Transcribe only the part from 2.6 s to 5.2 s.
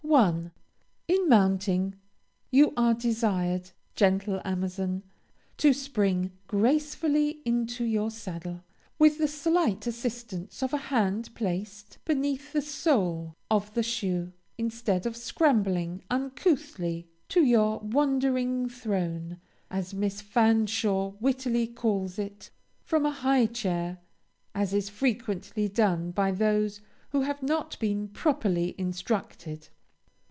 are desired, gentle Amazon,